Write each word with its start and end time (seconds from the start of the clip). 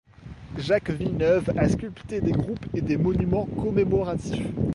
Jacques 0.57 0.89
Villeneuve 0.89 1.51
a 1.55 1.69
sculpté 1.69 2.21
des 2.21 2.31
groupes 2.31 2.65
et 2.73 2.81
des 2.81 2.97
monuments 2.97 3.45
commémoratifs. 3.45 4.47